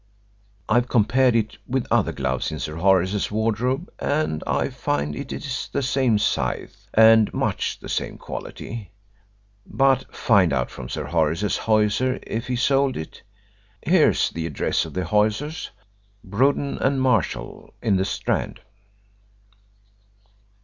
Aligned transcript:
I've 0.67 0.87
compared 0.89 1.35
it 1.35 1.59
with 1.67 1.85
other 1.91 2.11
gloves 2.11 2.51
in 2.51 2.57
Sir 2.57 2.77
Horace's 2.77 3.29
wardrobe, 3.29 3.91
and 3.99 4.43
I 4.47 4.69
find 4.69 5.15
it 5.15 5.31
is 5.31 5.69
the 5.71 5.83
same 5.83 6.17
size 6.17 6.89
and 6.95 7.31
much 7.35 7.77
the 7.79 7.87
same 7.87 8.17
quality. 8.17 8.93
But 9.63 10.11
find 10.15 10.53
out 10.53 10.71
from 10.71 10.89
Sir 10.89 11.05
Horace's 11.05 11.55
hosier 11.55 12.17
if 12.25 12.47
he 12.47 12.55
sold 12.55 12.97
it. 12.97 13.21
Here's 13.83 14.31
the 14.31 14.47
address 14.47 14.85
of 14.85 14.95
the 14.95 15.05
hosiers, 15.05 15.69
Bruden 16.23 16.79
and 16.79 16.99
Marshall, 16.99 17.71
in 17.79 17.97
the 17.97 18.05
Strand." 18.05 18.59